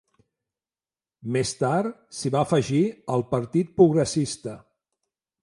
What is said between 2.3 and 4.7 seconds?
va afegir el Partit Progressista.